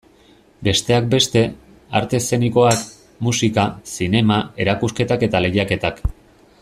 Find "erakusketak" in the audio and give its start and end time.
4.67-5.27